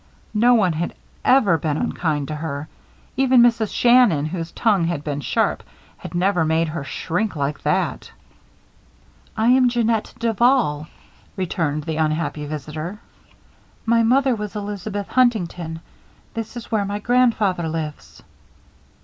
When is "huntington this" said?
15.09-16.57